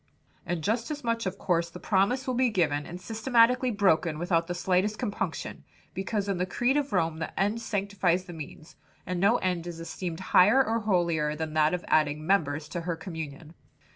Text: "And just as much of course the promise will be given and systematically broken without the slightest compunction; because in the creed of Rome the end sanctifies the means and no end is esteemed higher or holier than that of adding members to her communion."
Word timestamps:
"And 0.47 0.63
just 0.63 0.89
as 0.89 1.03
much 1.03 1.27
of 1.27 1.37
course 1.37 1.69
the 1.69 1.79
promise 1.79 2.25
will 2.25 2.33
be 2.33 2.49
given 2.49 2.87
and 2.87 2.99
systematically 2.99 3.69
broken 3.69 4.17
without 4.17 4.47
the 4.47 4.55
slightest 4.55 4.97
compunction; 4.97 5.63
because 5.93 6.27
in 6.27 6.39
the 6.39 6.47
creed 6.47 6.75
of 6.75 6.91
Rome 6.91 7.19
the 7.19 7.39
end 7.39 7.61
sanctifies 7.61 8.25
the 8.25 8.33
means 8.33 8.75
and 9.05 9.19
no 9.19 9.37
end 9.37 9.67
is 9.67 9.79
esteemed 9.79 10.19
higher 10.33 10.65
or 10.65 10.79
holier 10.79 11.35
than 11.35 11.53
that 11.53 11.75
of 11.75 11.85
adding 11.87 12.25
members 12.25 12.67
to 12.69 12.81
her 12.81 12.95
communion." 12.95 13.53